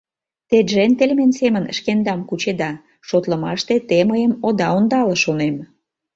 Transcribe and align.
Те 0.49 0.57
джентльмен 0.67 1.31
семын 1.39 1.65
шкендам 1.77 2.19
кучеда, 2.29 2.71
шотлымаште 3.07 3.75
те 3.89 3.99
мыйым 4.09 4.33
ода 4.47 4.67
ондале, 4.77 5.15
шонем. 5.23 5.55